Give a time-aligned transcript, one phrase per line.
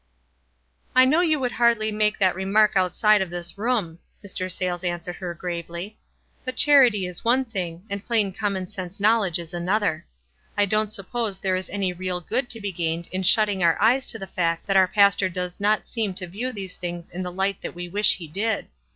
[0.95, 4.51] "I know you would hardly make that remark outside of this room," Mr.
[4.51, 5.99] Snyles answered her, gravely.
[6.43, 10.07] "But charity is one thing, and plain common sense knowledge is another.
[10.57, 14.07] I don't suppose there is any real good to be gained in shutting our eyes
[14.07, 17.31] to the fact that our pastor does not seem to view these things in the
[17.31, 18.69] light that we wish he did.